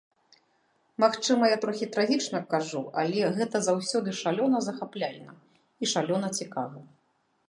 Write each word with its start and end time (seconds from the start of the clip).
Магчыма, 1.03 1.49
я 1.51 1.57
трохі 1.65 1.87
трагічна 1.95 2.39
кажу, 2.53 2.81
але 3.01 3.27
гэта 3.37 3.61
заўсёды 3.67 4.13
шалёна 4.21 4.63
захапляльна 4.71 5.37
і 5.37 5.85
шалёна 5.93 6.27
цікава. 6.39 6.79